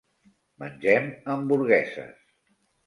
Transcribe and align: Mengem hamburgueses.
Mengem 0.63 1.05
hamburgueses. 1.25 2.19